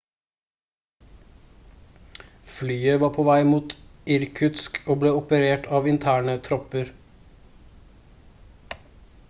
flyet 2.55 2.99
var 3.03 3.11
på 3.17 3.25
vei 3.27 3.37
mot 3.49 3.75
irkutsk 4.15 4.79
og 4.93 4.99
ble 5.03 5.11
operert 5.19 5.69
av 5.81 5.91
interne 5.93 6.35
tropper 6.49 6.89